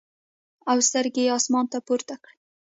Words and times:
او 0.69 0.77
سترګې 0.87 1.23
ئې 1.25 1.33
اسمان 1.37 1.65
ته 1.71 1.77
پورته 1.87 2.15
کړې 2.23 2.35
ـ 2.37 2.39